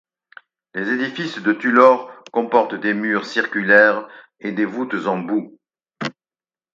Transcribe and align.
Les 0.73 0.89
édifices 0.91 1.37
de 1.43 1.53
Tulor 1.53 2.09
comportent 2.33 2.73
des 2.73 2.95
murs 2.95 3.27
circulaires 3.27 4.07
et 4.39 4.51
de 4.51 4.65
voûtes 4.65 5.05
en 5.05 5.19
boue. 5.19 5.59